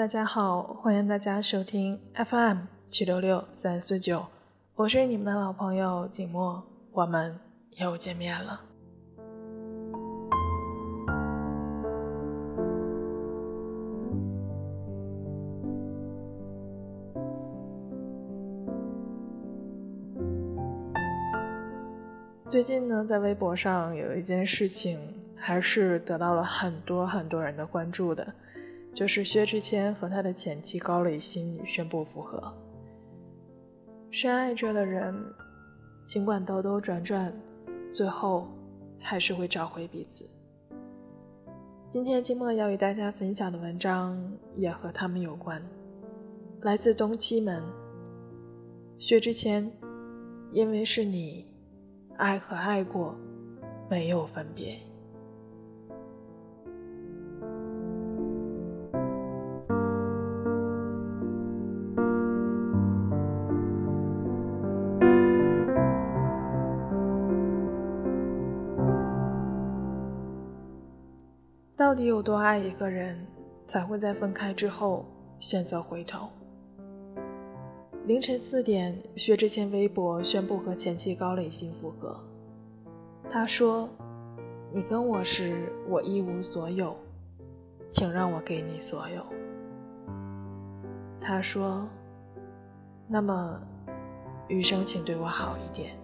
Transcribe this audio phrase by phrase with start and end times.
[0.00, 2.60] 大家好，欢迎大家收听 FM
[2.90, 4.24] 七六六三四九，
[4.74, 7.38] 我是你们的老朋友景墨，我们
[7.76, 8.62] 又见面了。
[22.48, 24.98] 最近呢，在微博上有一件事情，
[25.36, 28.32] 还是得到了很多很多人的关注的，
[28.94, 32.52] 就是薛之谦和他的前妻高磊鑫宣布复合。
[34.10, 35.14] 深爱着的人，
[36.08, 37.32] 尽管兜兜转转，
[37.92, 38.48] 最后
[38.98, 40.28] 还是会找回彼此。
[41.92, 44.16] 今天金墨要与大家分享的文章
[44.56, 45.62] 也和他们有关，
[46.62, 47.62] 来自东七门。
[48.98, 49.70] 薛之谦，
[50.52, 51.48] 因为是你。
[52.16, 53.16] 爱和爱过，
[53.88, 54.78] 没有分别。
[72.22, 73.18] 多爱一个人，
[73.66, 75.04] 才会在分开之后
[75.38, 76.28] 选择回头？
[78.06, 82.18] 凌晨四点，薛之谦微博宣布和前妻高磊鑫复合。
[83.30, 83.88] 他说
[84.74, 86.96] ：“你跟我时，我一无所有，
[87.90, 89.22] 请让我给你所有。”
[91.20, 91.86] 他说
[93.06, 93.60] ：“那么，
[94.48, 95.94] 余生请对我好一点。”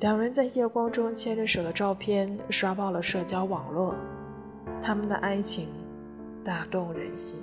[0.00, 3.94] 两人在夜光中牵着手的照片刷爆了社交网络，
[4.82, 5.68] 他们的爱情
[6.44, 7.40] 打动人心。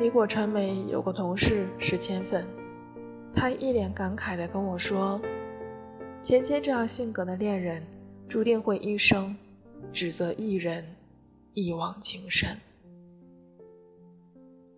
[0.00, 2.46] 米果传媒有个同事是千粉，
[3.34, 5.20] 他一脸感慨地跟我说
[6.22, 7.82] ：“芊芊这样性格的恋人，
[8.28, 9.36] 注定会一生
[9.92, 10.84] 只择一人，
[11.54, 12.48] 一往情深。”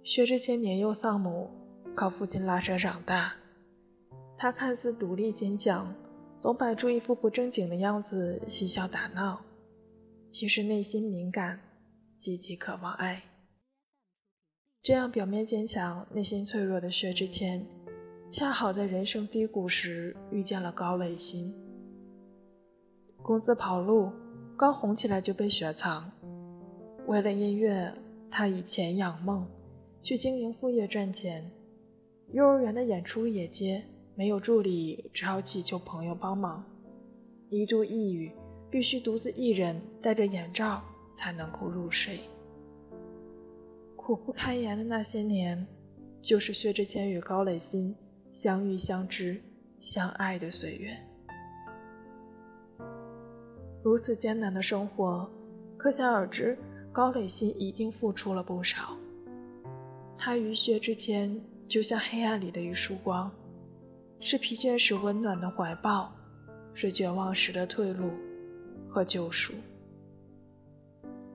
[0.02, 1.50] 薛之谦年幼丧母，
[1.94, 3.34] 靠父亲拉扯长大，
[4.38, 5.94] 他看似独立坚强，
[6.40, 9.38] 总摆出一副不正经的样子嬉笑打闹，
[10.30, 11.58] 其实内心敏感，
[12.18, 13.22] 极其渴望爱。
[14.80, 17.66] 这样表面坚强、内心脆弱的薛之谦，
[18.30, 21.52] 恰好在人生低谷时遇见了高磊鑫。
[23.22, 24.10] 公司跑路，
[24.56, 26.10] 刚红起来就被雪藏。
[27.06, 27.92] 为了音乐，
[28.30, 29.44] 他以钱养梦，
[30.00, 31.50] 去经营副业赚钱。
[32.32, 33.82] 幼儿园的演出也接，
[34.14, 36.64] 没有助理，只好祈求朋友帮忙。
[37.50, 38.30] 一度抑郁，
[38.70, 40.82] 必须独自一人戴着眼罩
[41.16, 42.20] 才能够入睡。
[43.96, 45.66] 苦不堪言的那些年，
[46.22, 47.94] 就是薛之谦与高磊鑫
[48.32, 49.40] 相遇、相知、
[49.80, 50.96] 相爱的岁月。
[53.82, 55.28] 如此艰难的生活，
[55.76, 56.56] 可想而知，
[56.92, 58.96] 高磊鑫一定付出了不少。
[60.18, 63.30] 他与薛之谦就像黑暗里的一束光，
[64.20, 66.12] 是疲倦时温暖的怀抱，
[66.74, 68.10] 是绝望时的退路
[68.90, 69.52] 和救赎。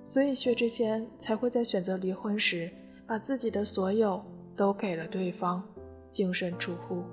[0.03, 2.69] 所以，薛之谦才会在选择离婚时，
[3.07, 4.23] 把自己的所有
[4.55, 5.63] 都给了对方，
[6.11, 7.03] 净身出户。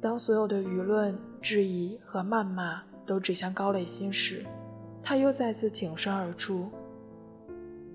[0.00, 4.46] 当所有的舆论质疑和谩骂都指向高磊鑫时，
[5.02, 6.68] 他又再次挺身而出。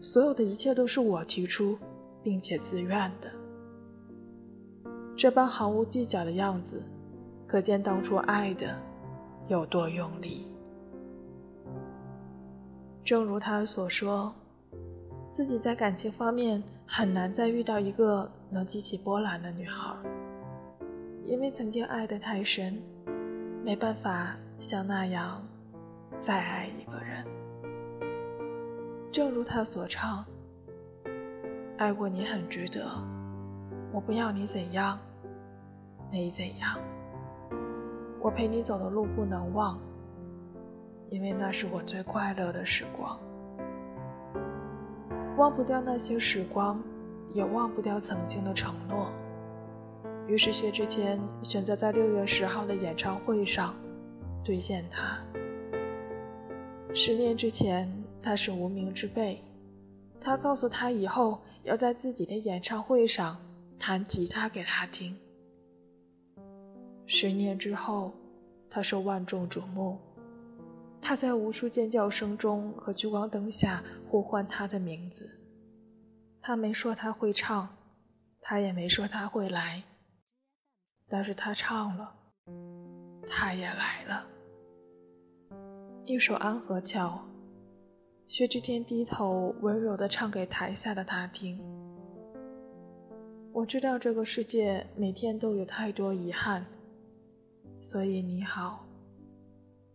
[0.02, 1.78] 所有的一切都是我提出，
[2.22, 3.32] 并且自愿的。
[5.18, 6.84] 这般毫无计较的样子，
[7.48, 8.78] 可见当初爱的
[9.48, 10.46] 有多用力。
[13.06, 14.34] 正如他所说，
[15.32, 19.96] 自己在感情方面很难再遇到一个能激起波澜的女孩，
[21.24, 22.82] 因为曾经爱得太深，
[23.64, 25.40] 没办法像那样
[26.20, 27.24] 再爱一个人。
[29.12, 30.26] 正如他所唱
[31.78, 32.90] ：“爱过你很值得，
[33.94, 34.98] 我不要你怎样，
[36.12, 36.80] 没怎样，
[38.20, 39.80] 我陪你走的路不能忘。”
[41.10, 43.20] 因为那是我最快乐的时光，
[45.38, 46.82] 忘不掉那些时光，
[47.34, 49.10] 也忘不掉曾经的承诺。
[50.28, 53.76] 于是薛之谦选择在六月十号的演唱会上
[54.44, 55.20] 兑现他。
[56.94, 57.88] 十年之前，
[58.22, 59.40] 他是无名之辈，
[60.20, 63.38] 他告诉他以后要在自己的演唱会上
[63.80, 65.16] 弹吉他给他听。
[67.06, 68.12] 十年之后，
[68.70, 70.00] 他受万众瞩目。
[71.08, 75.30] 他在无数尖叫声中和聚光灯下呼唤他的名字。
[76.42, 77.70] 他没说他会唱，
[78.42, 79.84] 他也没说他会来，
[81.08, 82.12] 但是他唱了，
[83.30, 84.26] 他也来了。
[86.08, 87.24] 一首《安河桥》，
[88.34, 91.60] 薛之谦低头温柔地唱给台下的他听。
[93.54, 96.66] 我知道这个世界每天都有太多遗憾，
[97.80, 98.84] 所以你好，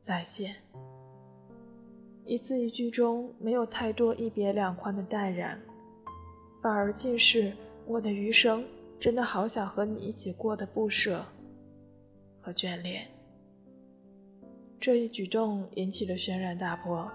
[0.02, 0.54] 再见。
[2.30, 5.60] 一字一句中没有太多一别两宽的淡然，
[6.62, 7.52] 反而尽是
[7.88, 8.64] 我的余生
[9.00, 11.24] 真的好想和你一起过的不舍
[12.40, 13.04] 和眷恋。
[14.80, 17.10] 这一举动引起了轩然大波，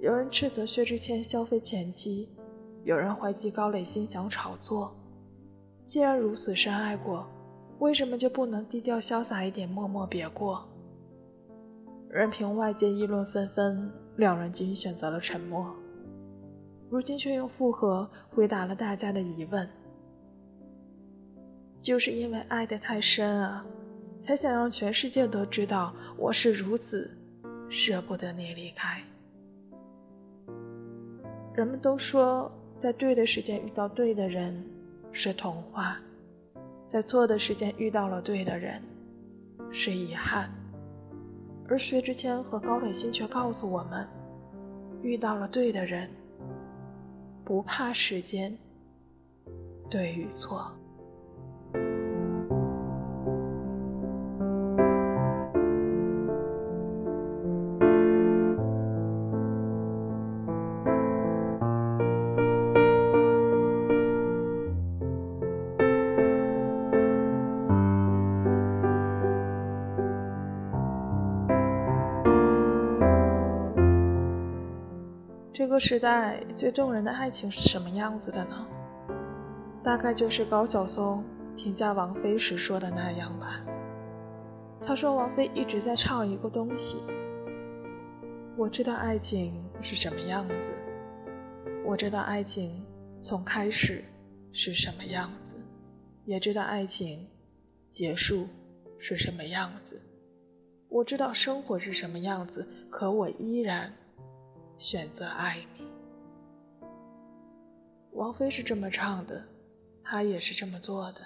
[0.00, 2.28] 有人斥责薛之谦消费前妻，
[2.82, 4.92] 有人怀疑高磊心想炒作。
[5.86, 7.24] 既然如此深爱过，
[7.78, 10.68] 为什么就不能低调潇洒一点，默默别过？
[12.10, 15.74] 任凭外界议论纷纷，两人均选择了沉默。
[16.90, 19.66] 如今却用复合回答了大家的疑问：
[21.80, 23.64] 就是因为爱得太深啊，
[24.20, 27.10] 才想让全世界都知道我是如此
[27.70, 29.00] 舍不得你离开。
[31.54, 34.62] 人们都说，在对的时间遇到对的人。
[35.10, 35.98] 是童话，
[36.86, 38.80] 在错的时间遇到了对的人，
[39.72, 40.50] 是遗憾。
[41.68, 44.08] 而薛之谦和高磊鑫却告诉我们，
[45.02, 46.08] 遇到了对的人，
[47.44, 48.56] 不怕时间
[49.90, 50.72] 对与错。
[75.58, 78.64] 这个时代最动人的爱情是什么样子的呢？
[79.82, 81.24] 大概就是高晓松
[81.56, 83.60] 评价王菲时说的那样吧。
[84.86, 87.02] 他说王菲一直在唱一个东西。
[88.56, 90.72] 我知道爱情是什么样子，
[91.84, 92.80] 我知道爱情
[93.20, 94.04] 从开始
[94.52, 95.56] 是什么样子，
[96.24, 97.26] 也知道爱情
[97.90, 98.46] 结束
[99.00, 100.00] 是什么样子。
[100.88, 103.92] 我知道生活是什么样子，可我依然。
[104.78, 105.84] 选择爱你，
[108.12, 109.42] 王菲是这么唱的，
[110.04, 111.20] 她也是这么做的。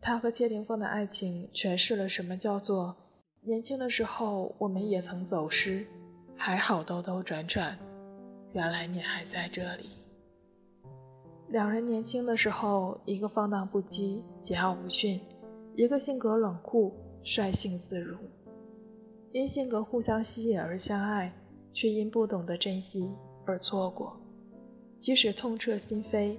[0.00, 2.96] 她和谢霆锋的爱情诠释了什么叫做
[3.42, 5.86] 年轻的时候我们也曾走失，
[6.34, 7.78] 还好兜兜转转，
[8.54, 9.90] 原来你还在这里。
[11.48, 15.20] 两人年轻的时候，一个放荡不羁、桀骜不驯，
[15.76, 18.16] 一个性格冷酷、率性自如，
[19.32, 21.30] 因性格互相吸引而相爱。
[21.72, 23.10] 却因不懂得珍惜
[23.44, 24.16] 而错过，
[24.98, 26.36] 即使痛彻心扉，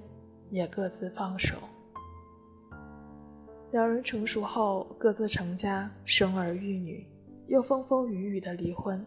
[0.50, 1.56] 也各自放手。
[3.72, 7.06] 两人成熟后，各自成家，生儿育女，
[7.48, 9.04] 又风风雨雨的离婚。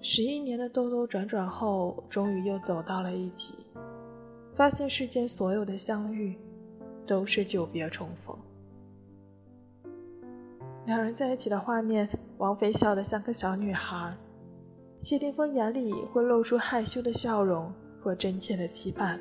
[0.00, 3.54] 十一年的兜兜转转后，终于又走到了一起，
[4.54, 6.36] 发现世间所有的相遇，
[7.06, 8.36] 都是久别重逢。
[10.86, 12.08] 两人在一起的画面，
[12.38, 14.16] 王菲笑得像个小女孩。
[15.02, 19.18] 谢霆锋眼里会露出害羞的笑容和真切的期盼，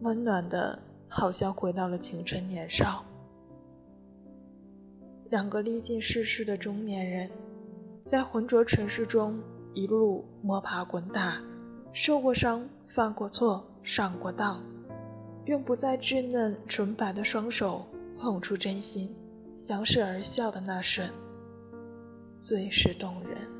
[0.00, 3.04] 温暖的，好像回到了青春年少。
[5.30, 7.30] 两个历尽世事的中年人，
[8.10, 9.38] 在浑浊尘世中
[9.74, 11.40] 一路摸爬滚打，
[11.92, 14.62] 受过伤，犯过错，上过当，
[15.44, 17.84] 用不再稚嫩纯白的双手
[18.18, 19.14] 捧出真心，
[19.58, 21.08] 相视而笑的那瞬，
[22.40, 23.38] 最是动人。《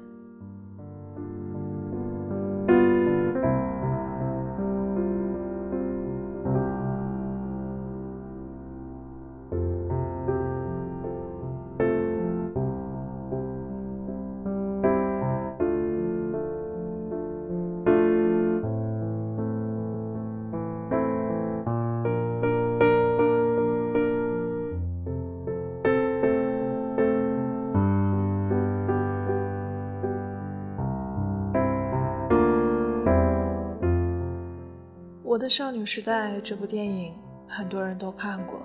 [35.46, 37.14] 的少女时代》这部电影
[37.46, 38.60] 很多人都看过，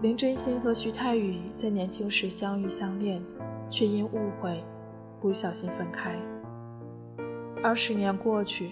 [0.00, 3.22] 林真心和徐太宇在年轻时相遇相恋，
[3.68, 4.64] 却因误会
[5.20, 6.18] 不小心分开。
[7.62, 8.70] 二十年过去，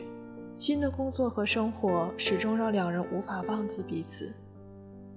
[0.57, 4.33] 新的工作和生活始终让两人无法忘记彼此。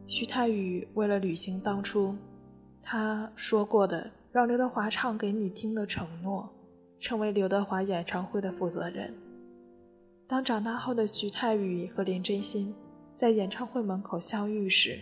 [0.05, 2.13] 徐太宇为了履行当初
[2.81, 6.49] 他说过的让刘德华唱给你听的承诺，
[6.99, 9.13] 成为刘德华演唱会的负责人。
[10.27, 12.73] 当长大后的徐太宇和林真心
[13.17, 14.99] 在演唱会门口相遇时，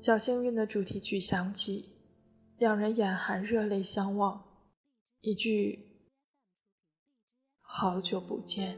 [0.00, 1.84] 小幸运的主题曲响起，
[2.58, 4.42] 两人眼含热泪相望，
[5.20, 5.78] 一句
[7.62, 8.76] “好久不见，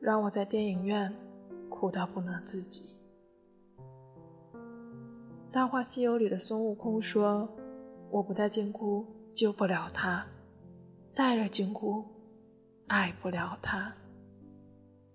[0.00, 1.12] 让我在电影院
[1.68, 2.96] 哭到不能自己。
[5.52, 7.48] 《大话西游》里的孙悟空说
[8.12, 10.24] ：“我不带金箍救不了他，
[11.14, 12.04] 带着金箍
[12.86, 13.92] 爱不了他。”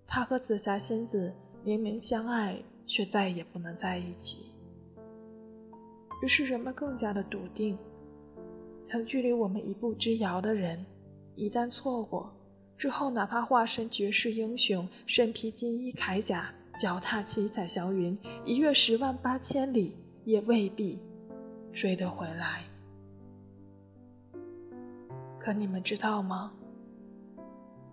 [0.06, 1.32] 他和紫霞仙子
[1.64, 4.52] 明明相爱，却再也不能在一起。
[6.22, 7.76] 于是人们更加的笃定，
[8.86, 10.86] 曾距离我们一步之遥的人，
[11.34, 12.32] 一旦错过
[12.78, 19.94] 之后，哪怕化身绝世英雄，身披金衣铠甲，脚踏七彩祥云，一跃十万八千里，
[20.24, 20.98] 也未必
[21.72, 22.64] 追得回来。
[25.38, 26.52] 可你们知道吗？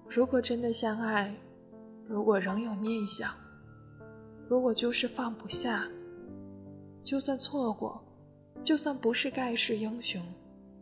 [0.07, 1.33] 如果真的相爱，
[2.07, 3.33] 如果仍有念想，
[4.47, 5.87] 如果就是放不下，
[7.03, 8.03] 就算错过。
[8.63, 10.21] 就算不是盖世英雄，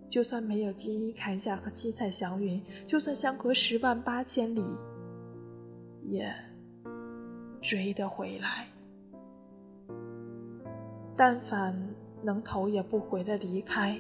[0.08, 4.64] 就算没有金衣铠甲和七彩祥云，就算相隔十万八千里，
[6.04, 6.32] 也
[7.62, 8.68] 追得回来。
[11.18, 11.76] 但凡
[12.22, 14.00] 能头也不回的离开，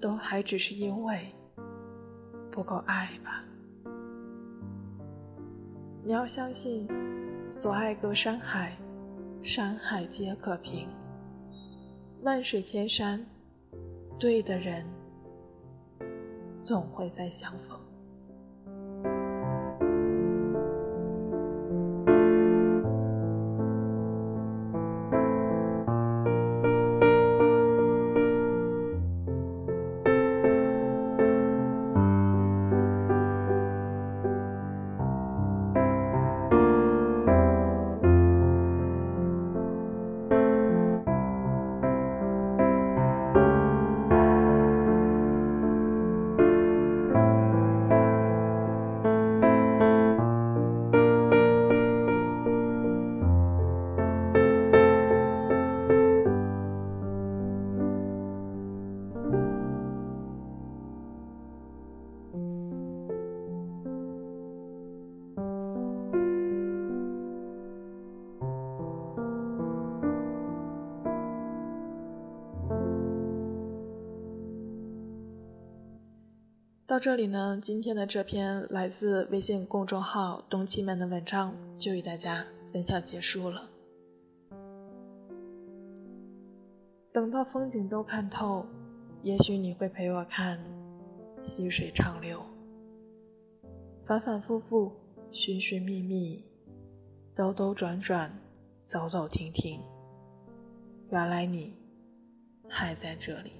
[0.00, 1.28] 都还只是因为
[2.50, 3.44] 不够爱吧。
[6.06, 6.86] 你要相信，
[7.50, 8.78] 所爱隔山海，
[9.42, 10.86] 山海皆可平。
[12.22, 13.26] 万水千山，
[14.16, 14.86] 对的人
[16.62, 17.76] 总会再相逢。
[76.96, 83.68] 到这里呢，今天的这篇来自微信公众号“冬七们”的文章就与大家分享结束了。
[87.12, 88.64] 等到风景都看透，
[89.22, 90.58] 也许你会陪我看
[91.44, 92.40] 细水长流，
[94.06, 94.90] 反反复复，
[95.32, 96.42] 寻寻觅觅，
[97.34, 98.32] 兜兜转转，
[98.82, 99.82] 走走停停，
[101.10, 101.74] 原来你
[102.70, 103.52] 还在这里。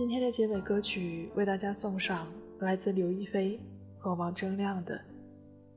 [0.00, 2.26] 今天的结尾歌曲为大家送上
[2.58, 3.60] 来自刘亦菲
[3.98, 4.94] 和王铮亮的《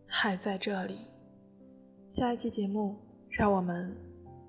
[0.07, 0.93] 还在这里》。
[2.17, 2.95] 下一期节目，
[3.29, 3.93] 让我们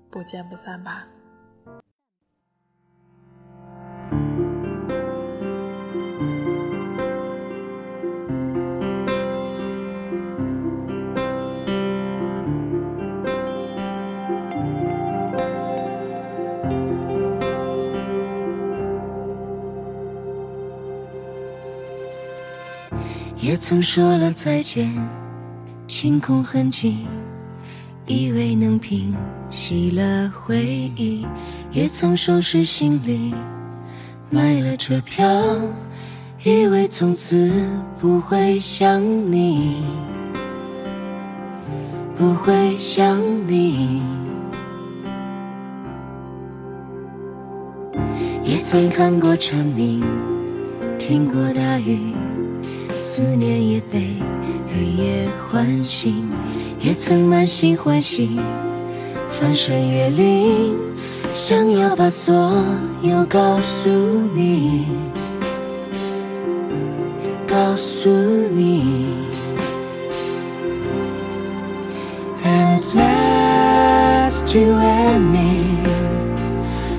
[0.09, 1.05] 不见不散吧。
[23.67, 24.93] 曾说了再见，
[25.87, 27.07] 清空痕迹，
[28.05, 29.15] 以为能平
[29.49, 31.25] 息了回忆；
[31.71, 33.33] 也曾收拾行李，
[34.29, 35.25] 买了车票，
[36.43, 37.51] 以为从此
[37.99, 39.83] 不会想你，
[42.15, 44.03] 不会想你。
[48.43, 50.03] 也曾看过蝉鸣，
[50.99, 52.13] 听过大雨。
[53.07, 54.15] 思念也被
[54.73, 56.27] 黑夜唤醒，
[56.79, 58.39] 也曾满心欢喜，
[59.29, 60.75] 翻山越岭，
[61.35, 62.33] 想要把所
[63.03, 63.89] 有告诉
[64.33, 64.87] 你，
[67.47, 68.83] 告诉你。
[72.43, 75.61] And just you and me，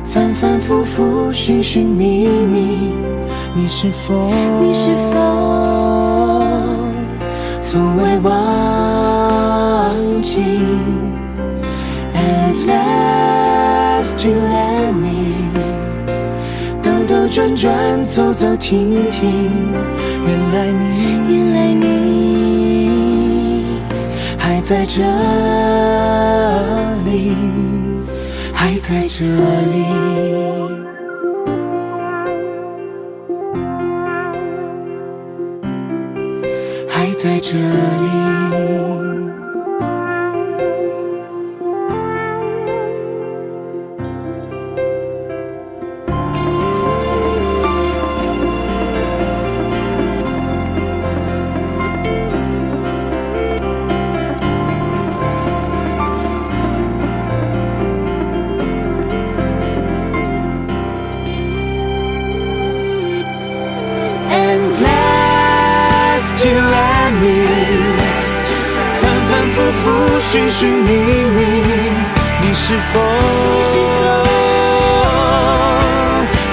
[0.04, 2.92] 反反复复，寻寻觅觅，
[3.56, 4.30] 你是否？
[4.60, 5.16] 你是否？
[7.58, 8.32] 从未忘
[10.22, 10.40] 记
[12.12, 15.32] ，At last you let me，
[16.82, 19.50] 兜兜转转，走走停停，
[20.26, 20.84] 原来你，
[21.34, 23.64] 原来你
[24.36, 25.02] 还在这
[27.06, 27.34] 里，
[28.52, 30.65] 还在这里。
[37.26, 38.85] 在这里。
[70.36, 71.40] 寻寻觅觅，
[72.42, 73.00] 你是否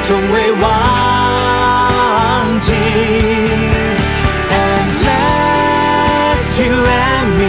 [0.02, 0.64] 从未忘
[2.62, 2.72] 记
[4.56, 7.42] ？Endless to and me，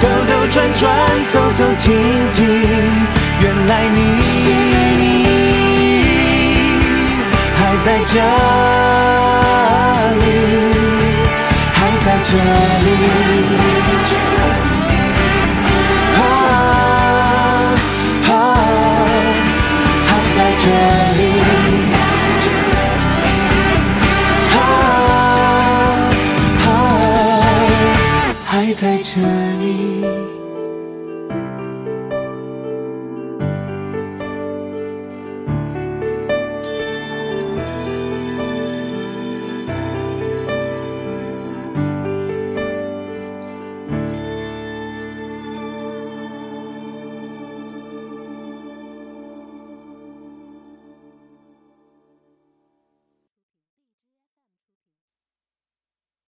[0.00, 0.84] 兜兜转转，
[1.26, 1.86] 走走停
[2.32, 2.42] 停，
[3.40, 3.96] 原来你。
[7.54, 8.18] 还在这
[10.18, 10.26] 里，
[11.72, 12.90] 还在这里，
[28.78, 30.35] 在这里。